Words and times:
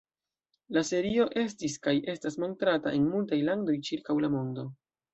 La 0.77 0.81
serio 0.89 1.27
estis 1.41 1.77
kaj 1.85 1.95
estas 2.15 2.39
montrata 2.47 2.97
en 3.03 3.09
multaj 3.13 3.43
landoj 3.53 3.81
ĉirkaŭ 3.91 4.21
la 4.27 4.37
mondo. 4.39 4.69